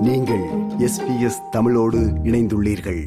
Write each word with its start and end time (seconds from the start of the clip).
நீங்கள் 0.00 0.42
எஸ்பிஎஸ் 0.78 1.48
தமிழோடு 1.50 1.98
இணைந்துள்ளீர்கள். 1.98 3.06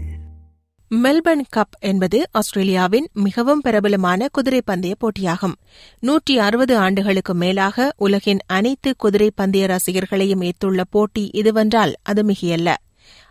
மெல்பர்ன் 0.95 1.45
கப் 1.55 1.75
என்பது 1.79 2.27
ஆஸ்திரேலியாவின் 2.31 3.07
மிகவும் 3.13 3.61
பிரபலமான 3.61 4.27
குதிரை 4.31 4.61
பந்தய 4.65 4.93
போட்டியாகும். 4.99 5.53
நூற்றி 5.99 6.39
அறுபது 6.39 6.77
ஆண்டுகளுக்கு 6.77 7.33
மேலாக 7.33 7.93
உலகின் 7.97 8.39
அனைத்து 8.45 8.93
குதிரை 8.97 9.31
பந்தய 9.35 9.67
ரசிகர்களையும் 9.67 10.43
ஏற்றுள்ள 10.43 10.83
போட்டி 10.83 11.29
இதுவென்றால் 11.33 11.93
அது 12.01 12.23
மிகையல்ல. 12.23 12.73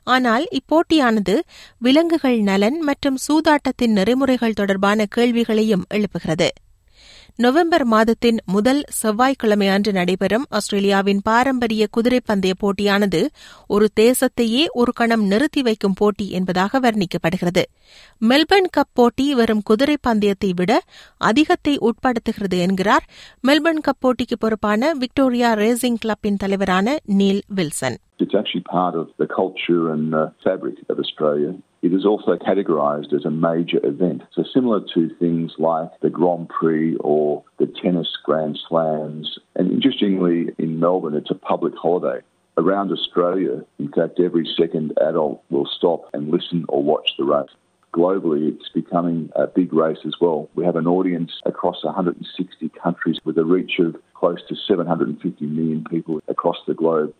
ஆனால் 0.02 0.48
இப்போட்டியானது 0.52 1.40
விலங்குகள் 1.79 2.38
நலன் 2.38 2.80
மற்றும் 2.80 3.18
சூதாட்டத்தின் 3.29 3.86
நெறிமுறைகள் 3.86 4.52
தொடர்பான 4.52 5.04
கேள்விகளையும் 5.04 5.84
எழுப்புகிறது. 5.94 6.48
நவம்பர் 7.39 7.85
மாதத்தின் 7.85 8.39
முதல் 8.46 8.80
செவ்வாய்க்கிழமை 8.99 9.69
அன்று 9.69 9.93
நடைபெறும் 9.93 10.45
ஆஸ்திரேலியாவின் 10.51 11.23
பாரம்பரிய 11.23 11.85
குதிரை 11.91 12.21
பந்தய 12.29 12.55
போட்டியானது 12.61 13.21
ஒரு 13.69 13.87
தேசத்தையே 14.01 14.64
ஒரு 14.73 14.93
கணம் 14.93 15.25
நிறுத்தி 15.27 15.63
வைக்கும் 15.63 15.96
போட்டி 15.99 16.26
என்பதாக 16.31 16.81
வர்ணிக்கப்படுகிறது 16.81 17.64
மெல்பர்ன் 18.23 18.71
கப் 18.76 18.93
போட்டி 18.93 19.26
வெறும் 19.35 19.64
குதிரை 19.64 19.96
பந்தயத்தை 20.00 20.53
விட 20.53 20.73
அதிகத்தை 21.21 21.75
உட்படுத்துகிறது 21.81 22.59
என்கிறார் 22.59 23.07
மெல்பர்ன் 23.45 23.85
கப் 23.87 24.03
போட்டிக்கு 24.03 24.39
பொறுப்பான 24.39 24.93
விக்டோரியா 24.99 25.53
ரேசிங் 25.54 26.01
கிளப்பின் 26.04 26.37
தலைவரான 26.37 26.87
Neil 27.17 27.45
Wilson 27.54 27.99
It's 28.21 28.35
actually 28.35 28.64
part 28.71 28.95
of 28.95 29.07
the 29.18 29.26
culture 29.35 29.82
and 29.90 30.12
the 30.12 30.25
fabric 30.43 30.76
of 30.87 30.99
Australia. 30.99 31.53
It 31.82 31.93
is 31.93 32.06
also 32.06 32.36
categorised 32.36 33.12
as 33.12 33.25
a 33.25 33.31
major 33.31 33.84
event. 33.84 34.23
So 34.33 34.45
similar 34.45 34.81
to 34.95 35.14
things 35.17 35.53
like 35.59 35.91
the 36.00 36.11
Grand 36.11 36.48
Prix 36.48 36.95
or 37.00 37.42
the 37.59 37.67
tennis 37.67 38.17
Grand 38.25 38.56
Slams. 38.69 39.39
And 39.56 39.73
interestingly, 39.73 40.55
in 40.59 40.78
Melbourne, 40.78 41.17
it's 41.17 41.33
a 41.33 41.34
public 41.34 41.75
holiday. 41.77 42.25
Around 42.56 42.92
Australia, 42.92 43.64
in 43.81 43.91
fact, 43.91 44.20
every 44.20 44.48
second 44.56 44.92
adult 45.00 45.42
will 45.50 45.67
stop 45.67 46.09
and 46.14 46.31
listen 46.31 46.67
or 46.69 46.84
watch 46.84 47.14
the 47.19 47.25
race. 47.25 47.51
Globally, 47.93 48.55
it's 48.55 48.69
becoming 48.69 49.31
a 49.34 49.49
big 49.49 49.73
race 49.73 49.99
as 50.06 50.15
well. 50.21 50.49
We 50.55 50.65
have 50.65 50.77
an 50.77 50.87
audience 50.87 51.33
across 51.45 51.83
160 51.83 52.69
countries 52.81 53.19
with 53.25 53.37
a 53.39 53.45
reach 53.45 53.81
of 53.81 53.97
close 54.15 54.41
to 54.49 54.55
750 54.55 55.45
million 55.47 55.84
people 55.91 56.23
across 56.28 56.59
the 56.67 56.75
globe. 56.75 57.12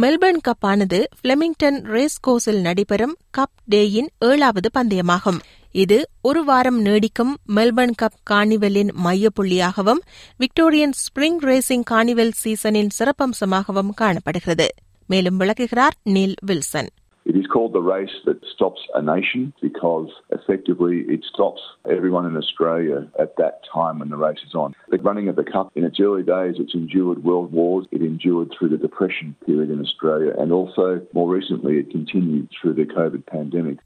Melbourne 0.00 0.40
cup 0.48 0.60
ஆனது 0.60 1.08
Flemington 1.24 1.82
race 1.82 2.20
கோர்ஸில் 2.26 2.60
நடைபெறும் 2.60 3.16
cup 3.38 3.56
டேயின் 3.70 4.06
ஏழாவது 4.18 4.70
பந்தயமாகும். 4.78 5.38
இது 5.70 6.08
ஒரு 6.20 6.44
வாரம் 6.44 6.84
நீடிக்கும் 6.84 7.34
Melbourne 7.54 7.94
cup 8.02 8.18
கார்னிவலின் 8.30 8.88
மையப்புள்ளியாகவும் 9.04 10.00
விக்டோரியன் 10.38 10.90
ஸ்பிரிங் 11.02 11.38
ரேசிங் 11.42 11.82
கார்னிவல் 11.90 12.30
சீசனின் 12.32 12.88
சிறப்பம்சமாகவும் 12.98 13.90
காணப்படுகிறது. 13.94 14.68
மேலும் 15.06 15.36
விளக்குகிறார் 15.36 15.94
Neil 16.02 16.34
Wilson. 16.46 16.88
It 17.24 17.36
is 17.36 17.46
called 17.46 17.72
the 17.72 17.80
race 17.80 18.14
that 18.24 18.44
stops 18.44 18.80
a 18.94 19.02
nation 19.02 19.52
because 19.60 20.10
effectively 20.30 21.04
it 21.08 21.24
stops 21.24 21.60
everyone 21.88 22.26
in 22.26 22.36
Australia 22.36 23.08
at 23.18 23.36
that 23.36 23.60
time 23.72 24.00
when 24.00 24.10
the 24.10 24.16
race 24.16 24.40
is 24.46 24.54
on. 24.54 24.74
The 24.90 24.98
running 24.98 25.28
of 25.28 25.36
the 25.36 25.44
Cup, 25.44 25.70
in 25.76 25.84
its 25.84 26.00
early 26.00 26.22
days, 26.22 26.56
it's 26.58 26.74
endured 26.74 27.24
world 27.24 27.52
wars, 27.52 27.86
it 27.92 28.02
endured 28.02 28.52
through 28.52 28.70
the 28.70 28.76
Depression 28.76 29.36
period 29.46 29.70
in 29.70 29.80
Australia, 29.80 30.34
and 30.38 30.52
also 30.52 31.06
more 31.12 31.28
recently 31.28 31.78
it 31.78 31.90
continued 31.90 32.48
through 32.60 32.74
the 32.74 32.84
COVID 32.84 33.26
pandemic. 33.26 33.78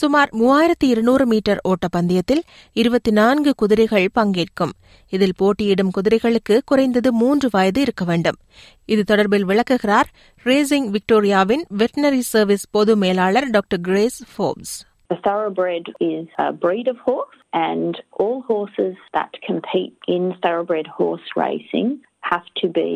சுமார் 0.00 0.30
மூவாயிரத்தி 0.32 0.84
இருநூறு 0.84 1.26
metre 1.26 1.60
ஓட்டப்பந்தயத்தில் 1.68 2.40
இருபத்தி 2.72 3.10
நான்கு 3.10 3.54
குதிரைகள் 3.54 4.08
பங்கேற்கும். 4.14 4.74
இதில் 5.08 5.36
போட்டியிடும் 5.36 5.90
குதிரைகளுக்கு 5.90 6.60
குறைந்தது 6.64 7.12
மூன்று 7.12 7.48
வயது 7.52 7.80
இருக்க 7.80 8.04
வேண்டும். 8.04 8.38
இது 8.84 9.04
தொடர்பில் 9.10 9.48
விளக்குகிறார் 9.50 10.08
ரேசிங் 10.44 10.96
விக்டோரியாவின் 10.96 11.64
வெட்டினரி 11.78 12.18
சர்வீஸ் 12.18 12.70
பொது 12.70 12.96
மேலாளர் 12.96 13.50
doctor 13.50 13.80
Grace 13.80 14.18
Forbes 14.34 14.74
The 15.12 15.20
thoroughbred 15.30 15.86
is 16.02 16.26
a 16.36 16.50
breed 16.62 16.86
of 16.88 16.98
horse, 17.06 17.38
and 17.50 17.94
all 18.22 18.38
horses 18.48 18.94
that 19.16 19.32
compete 19.48 19.96
in 20.06 20.22
thoroughbred 20.46 20.88
horse 20.98 21.26
racing 21.34 21.90
have 22.30 22.46
to 22.60 22.66
be 22.80 22.92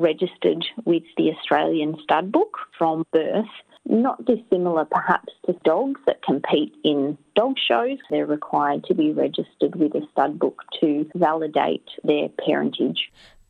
registered 0.00 0.64
with 0.86 1.06
the 1.18 1.26
Australian 1.34 1.90
stud 2.04 2.26
book 2.30 2.52
from 2.78 2.96
birth. 3.16 3.54
Not 3.97 4.17
dissimilar 4.25 4.85
perhaps 4.87 5.31
to 5.45 5.53
dogs 5.63 5.99
that 6.05 6.19
compete 6.21 6.73
in 6.83 6.99
dog 7.35 7.55
shows. 7.61 7.97
They're 8.09 8.29
required 8.29 8.83
to 8.85 8.93
be 8.93 9.11
registered 9.15 9.75
with 9.75 9.93
a 9.93 10.03
stud 10.03 10.39
book 10.39 10.57
to 10.79 10.89
validate 11.19 11.89
their 12.03 12.27
parentage. 12.43 13.01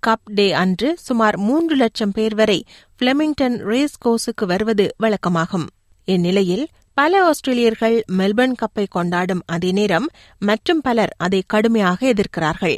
Cup 0.04 0.30
day 0.34 0.46
அன்று 0.62 0.90
சுமார் 1.00 1.36
மூன்று 1.40 1.76
லட்சம் 1.76 2.14
பேர் 2.16 2.36
வரை 2.36 2.58
பிளெமிங்டன் 3.00 3.58
race 3.70 3.96
கோர்ஸுக்கு 4.06 4.46
வருவது 4.46 4.86
வழக்கமாகும் 5.00 5.68
இந்நிலையில் 6.08 6.66
பல 6.98 7.22
ஆஸ்திரேலியர்கள் 7.30 7.96
Melbourne 8.18 8.58
கப்பை 8.62 8.86
கொண்டாடும் 8.96 9.44
அதே 9.48 9.72
நேரம் 9.72 10.08
மற்றும் 10.42 10.81
பலர் 10.81 11.14
அதை 11.26 11.42
கடுமையாக 11.54 12.00
எதிர்க்கிறார்கள் 12.14 12.76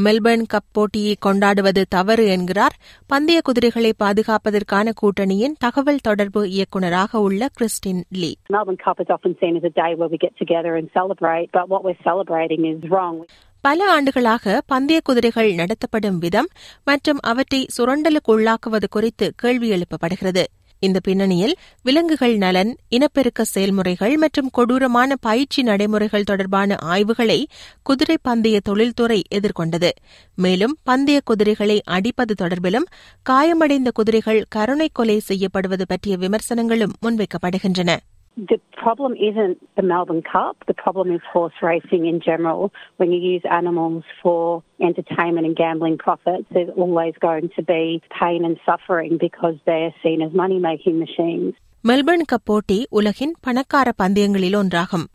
மெல்பர்ன் 0.00 0.44
கப் 0.52 0.68
போட்டியை 0.72 1.16
கொண்டாடுவது 1.18 1.84
தவறு 1.88 2.26
என்கிறார். 2.26 2.76
பந்தய 3.06 3.40
குதிரைகளை 3.40 3.94
பாதுகாப்பதற்கான 4.04 4.92
கூட்டணியின் 4.94 5.54
தகவல் 5.58 5.98
தொடர்பு 6.02 6.50
இயக்குநராக 6.50 7.20
உள்ள 7.20 7.48
Christine 7.52 8.04
Lee. 8.10 8.34
Melbourne 8.52 8.78
Cup 8.86 9.00
is 9.04 9.08
often 9.08 9.34
seen 9.40 9.56
as 9.56 9.62
a 9.64 9.84
day 9.84 9.94
where 9.94 10.10
we 10.10 10.16
get 10.24 10.30
together 10.44 10.76
and 10.76 10.88
celebrate, 10.94 11.46
but 11.52 11.64
what 11.70 11.80
we're 11.84 12.00
celebrating 12.04 12.64
is 12.64 12.78
wrong. 12.90 13.24
பல 13.60 13.90
ஆண்டுகளாக 13.90 14.62
பந்தய 14.66 15.00
குதிரைகள் 15.04 15.52
நடத்தப்படும் 15.52 16.18
விதம் 16.18 16.48
மற்றும் 16.84 17.18
அவற்றை 17.22 17.66
சுரண்டலுக்கு 17.78 18.28
உள்ளாக்குவது 18.28 18.84
குறித்து 18.90 19.32
கேள்வி 19.36 19.70
எழுப்பப்படுகிறது. 19.70 20.42
இந்த 20.86 21.00
பின்னணியில் 21.00 21.54
விலங்குகள் 21.82 22.36
நலன் 22.36 22.72
இனப்பெருக்க 22.88 23.44
செயல்முறைகள் 23.44 24.14
மற்றும் 24.16 24.48
கொடூரமான 24.50 25.16
பயிற்சி 25.16 25.62
நடைமுறைகள் 25.62 26.22
தொடர்பான 26.22 26.76
ஆய்வுகளை 26.82 27.38
குதிரை 27.82 28.16
பந்தய 28.22 28.60
தொழில்துறை 28.60 29.20
எதிர்கொண்டது. 29.34 29.90
மேலும் 30.34 30.76
பந்தய 30.82 31.20
குதிரைகளை 31.24 31.82
அடிப்பது 31.84 32.34
தொடர்பிலும் 32.42 32.88
காயமடைந்த 33.22 33.90
குதிரைகள் 33.90 34.46
கருணை 34.48 34.88
கொலை 34.92 35.18
செய்யப்படுவது 35.18 35.86
பற்றிய 35.86 36.16
விமர்சனங்களும் 36.16 36.96
முன்வைக்கப்படுகின்றன. 37.04 37.92
The 38.36 38.58
problem 38.74 39.12
isn't 39.20 39.58
the 39.76 39.82
Melbourne 39.82 40.22
Cup, 40.24 40.56
the 40.66 40.74
problem 40.74 41.12
is 41.12 41.20
horse 41.32 41.58
racing 41.62 42.06
in 42.06 42.20
general. 42.20 42.60
When 42.96 43.12
you 43.12 43.20
use 43.26 43.44
animals 43.52 44.04
for 44.22 44.38
entertainment 44.80 45.46
and 45.46 45.54
gambling 45.54 45.98
profits, 45.98 46.46
there's 46.50 46.72
always 46.76 47.14
going 47.20 47.50
to 47.56 47.62
be 47.64 47.82
pain 48.20 48.44
and 48.44 48.56
suffering 48.66 49.18
because 49.20 49.56
they're 49.66 49.94
seen 50.02 50.22
as 50.22 50.32
money 50.34 50.58
making 50.60 50.98
machines. 50.98 51.52
Melbourne 51.84 52.28
cup 52.32 52.44
போட்டி 52.44 52.76
உலகின் 52.90 53.32
பணக்கார 53.40 53.92
பந்தயங்களில் 53.98 54.56
ஒன்றாகும் 54.58 55.06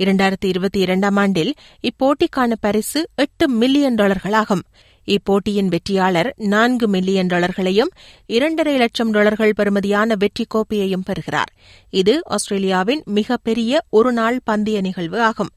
இரண்டாயிரத்தி 0.00 0.46
இருபத்தி 0.46 0.80
இரண்டாம் 0.80 1.16
ஆண்டில் 1.16 1.52
இப்போட்டிக்கான 1.88 2.52
பரிசு 2.60 3.00
எட்டு 3.14 3.48
மில்லியன் 3.62 3.94
டாலர்களாகும் 3.94 4.62
இப்போட்டியின் 5.06 5.66
வெற்றியாளர் 5.66 6.34
நான்கு 6.36 6.88
மில்லியன் 6.88 7.26
டாலர்களையும் 7.26 7.90
இரண்டரை 8.26 8.76
லட்சம் 8.76 9.10
டாலர்கள் 9.10 9.52
பெறுமதியான 9.56 10.12
வெற்றி 10.18 10.46
கோப்பையையும் 10.54 11.04
பெறுகிறார். 11.04 11.52
இது 11.90 12.20
ஆஸ்திரேலியாவின் 12.24 13.02
மிகப்பெரிய 13.04 13.80
ஒருநாள் 13.90 14.40
பந்தய 14.44 14.80
நிகழ்வு 14.80 15.20
ஆகும். 15.20 15.50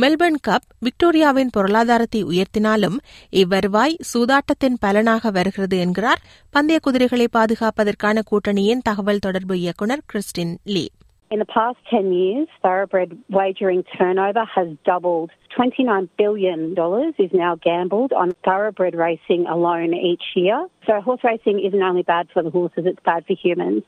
மெல்பர்ன் 0.00 0.40
கப் 0.48 0.68
விக்டோரியாவின் 0.80 1.48
பொருளாதாரத்தை 1.50 2.24
உயர்த்தினாலும் 2.24 2.96
இவ்வருவாய் 3.32 3.98
சூதாட்டத்தின் 4.14 4.76
பலனாக 4.80 5.30
வருகிறது 5.30 5.78
என்கிறார். 5.78 6.22
பந்தய 6.50 6.78
குதிரைகளை 6.78 7.28
பாதுகாப்பதற்கான 7.36 8.22
கூட்டணியின் 8.22 8.80
தகவல் 8.82 9.18
தொடர்பு 9.18 9.58
இயக்குநர் 9.58 10.02
Christine 10.06 10.58
Lee. 10.64 10.88
In 11.30 11.38
the 11.38 11.44
past 11.44 11.78
10 11.90 12.12
years, 12.12 12.48
thoroughbred 12.60 13.16
wagering 13.28 13.84
turnover 13.96 14.44
has 14.44 14.66
doubled. 14.84 15.30
$29 15.56 16.08
billion 16.18 16.72
is 17.20 17.30
now 17.32 17.54
gambled 17.54 18.12
on 18.12 18.32
thoroughbred 18.44 18.96
racing 18.96 19.46
alone 19.46 19.94
each 19.94 20.24
year. 20.34 20.66
So 20.88 21.00
horse 21.00 21.20
racing 21.22 21.64
isn't 21.64 21.80
only 21.80 22.02
bad 22.02 22.30
for 22.34 22.42
the 22.42 22.50
horses, 22.50 22.84
it's 22.84 22.98
bad 23.04 23.26
for 23.26 23.34
humans. 23.40 23.84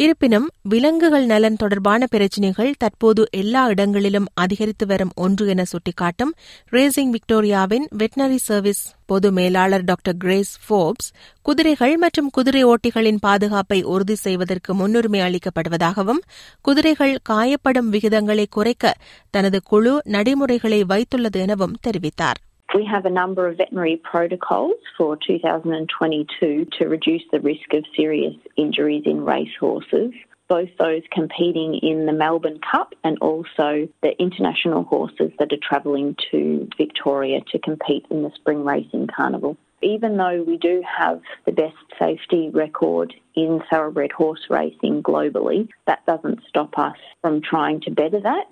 இருப்பினும் 0.00 0.46
விலங்குகள் 0.62 1.26
நலன் 1.26 1.56
தொடர்பான 1.56 2.06
பிரச்சினைகள் 2.06 2.70
தற்போது 2.78 3.22
எல்லா 3.30 3.62
இடங்களிலும் 3.68 4.28
அதிகரித்து 4.34 4.86
வரும் 4.86 5.12
ஒன்று 5.14 5.46
என 5.46 5.64
சுட்டிக்காட்டும் 5.64 6.32
ரேசிங் 6.72 7.12
விக்டோரியாவின் 7.12 7.86
வெட்டினரி 7.98 8.38
சர்வீஸ் 8.46 8.82
பொது 9.06 9.30
மேலாளர் 9.32 9.84
டாக்டர் 9.84 10.16
கிரேஸ் 10.16 10.52
ஃபோர்ப்ஸ் 10.64 11.10
குதிரைகள் 11.42 11.96
மற்றும் 11.96 12.30
குதிரை 12.30 12.62
ஓட்டிகளின் 12.64 13.20
பாதுகாப்பை 13.20 13.80
உறுதி 13.84 14.16
செய்வதற்கு 14.16 14.74
முன்னுரிமை 14.74 15.20
அளிக்கப்படுவதாகவும் 15.20 16.22
குதிரைகள் 16.60 17.16
காயப்படும் 17.28 17.90
விகிதங்களை 17.90 18.46
குறைக்க 18.50 18.94
தனது 19.30 19.60
குழு 19.62 19.94
நடைமுறைகளை 20.06 20.82
வைத்துள்ளது 20.84 21.40
எனவும் 21.40 21.76
தெரிவித்தார். 21.88 22.40
We 22.72 22.84
have 22.84 23.04
a 23.04 23.10
number 23.10 23.48
of 23.48 23.56
veterinary 23.56 23.96
protocols 23.96 24.76
for 24.96 25.18
2022 25.26 26.68
to 26.78 26.88
reduce 26.88 27.22
the 27.32 27.40
risk 27.40 27.72
of 27.72 27.84
serious 27.96 28.36
injuries 28.56 29.02
in 29.06 29.24
racehorses. 29.24 30.12
Both 30.48 30.68
those 30.78 31.02
competing 31.10 31.80
in 31.82 32.06
the 32.06 32.12
Melbourne 32.12 32.60
Cup 32.60 32.94
and 33.02 33.18
also 33.18 33.88
the 34.02 34.12
international 34.20 34.84
horses 34.84 35.32
that 35.40 35.52
are 35.52 35.68
travelling 35.68 36.14
to 36.30 36.68
Victoria 36.76 37.40
to 37.50 37.58
compete 37.58 38.06
in 38.08 38.22
the 38.22 38.30
Spring 38.36 38.64
Racing 38.64 39.08
Carnival. 39.08 39.56
Even 39.82 40.16
though 40.16 40.44
we 40.46 40.56
do 40.56 40.80
have 40.86 41.20
the 41.46 41.52
best 41.52 41.76
safety 41.98 42.50
record 42.50 43.12
in 43.34 43.60
thoroughbred 43.68 44.12
horse 44.12 44.46
racing 44.48 45.02
globally, 45.02 45.68
that 45.88 46.06
doesn't 46.06 46.40
stop 46.48 46.78
us 46.78 46.96
from 47.20 47.42
trying 47.42 47.80
to 47.80 47.90
better 47.90 48.20
that. 48.20 48.46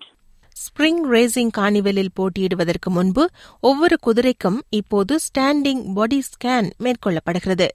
Spring 0.58 1.02
racing 1.10 1.52
கார்னிவலில் 1.58 2.14
போட்டியிடுவதற்கு 2.14 2.90
முன்பு 2.90 3.24
ஒவ்வொரு 3.62 3.96
குதிரைக்கும் 4.00 4.58
இப்போது 4.76 5.16
standing 5.26 5.84
பாடி 5.94 6.18
scan 6.28 6.70
மேற்கொள்ளப்படுகிறது 6.84 7.68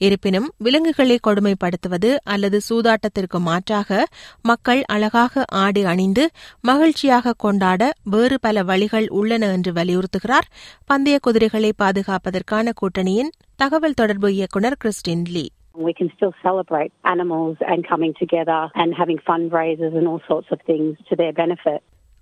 இருப்பினும் 0.00 0.46
விலங்குகளை 0.56 1.16
கொடுமைப்படுத்துவது 1.26 2.10
அல்லது 2.24 2.58
சூதாட்டத்திற்கு 2.68 3.38
மாற்றாக 3.40 3.98
மக்கள் 4.42 4.82
அழகாக 4.86 5.44
ஆடை 5.56 5.82
அணிந்து 5.84 6.24
மகிழ்ச்சியாக 6.60 7.34
கொண்டாட 7.38 7.82
வேறு 8.10 8.38
பல 8.40 8.62
வழிகள் 8.62 9.08
உள்ளன 9.18 9.52
என்று 9.52 9.72
வலியுறுத்துகிறார் 9.72 10.48
பந்தய 10.86 11.18
குதிரைகளை 11.18 11.72
பாதுகாப்பதற்கான 11.78 12.72
கூட்டணியின் 12.80 13.32
தகவல் 13.56 13.98
தொடர்பு 14.00 14.30
இயக்குநர் 14.34 14.78
Christine 14.78 15.26
Lee 15.28 15.46
We 15.80 15.92
can 15.92 16.08
still 16.10 16.32
celebrate 16.42 16.92
animals 17.04 17.56
and 17.66 17.80
coming 17.84 18.12
together 18.14 18.58
and 18.74 18.94
having 18.94 19.18
fundraisers 19.22 19.94
and 19.94 20.08
all 20.08 20.20
sorts 20.26 20.50
of 20.50 20.60
things 20.62 20.92
to 21.08 21.16
their 21.16 21.34
benefit. 21.34 21.80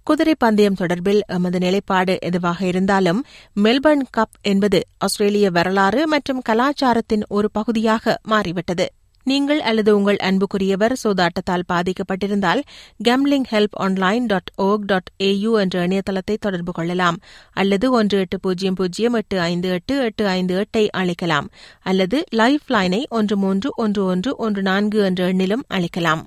குதிரை 0.09 0.35
பந்தயம் 0.39 0.77
தொடர்பில் 0.79 1.21
எமது 1.27 1.59
நிலைப்பாடு 1.59 2.19
எதுவாக 2.21 2.67
இருந்தாலும் 2.67 3.25
மெல்பர்ன் 3.63 4.05
கப் 4.17 4.37
என்பது 4.43 4.79
ஆஸ்திரேலிய 4.99 5.51
வரலாறு 5.51 6.07
மற்றும் 6.07 6.41
கலாச்சாரத்தின் 6.49 7.25
ஒரு 7.29 7.51
பகுதியாக 7.51 8.21
மாறிவிட்டது. 8.23 8.87
நீங்கள் 9.25 9.61
அல்லது 9.61 9.97
உங்கள் 9.97 10.17
அன்புக்குரியவர் 10.17 10.95
சூதாட்டத்தால் 11.05 11.67
பாதிக்கப்பட்டிருந்தால் 11.73 12.63
gambling 13.09 13.45
help 13.51 13.77
online 13.85 14.27
dot 14.27 14.53
org 14.57 14.85
dot 14.85 15.11
AU 15.17 15.53
என்ற 15.53 15.87
இணையதளத்தை 15.87 16.37
தொடர்பு 16.41 16.73
கொள்ளலாம். 16.73 17.19
அல்லது 17.53 17.91
ஒன்று 17.91 18.19
எட்டு 18.19 18.41
பூஜ்ஜியம் 18.41 18.75
பூஜ்ஜியம் 18.75 19.13
எட்டு 19.13 19.41
ஐந்து 19.41 19.71
எட்டு 19.71 19.97
எட்டு 19.99 20.27
ஐந்து 20.27 20.65
எட்டை 20.65 20.89
அழைக்கலாம். 20.89 21.49
அல்லது 21.81 22.25
லைஃப் 22.31 22.67
லைனை 22.69 23.03
ஒன்று 23.09 23.37
மூன்று 23.37 23.71
ஒன்று 23.77 24.05
ஒன்று 24.05 24.37
ஒன்று 24.37 24.63
நான்கு 24.63 25.01
என்ற 25.01 25.33
எண்ணிலும் 25.33 25.67
அழைக்கலாம். 25.69 26.27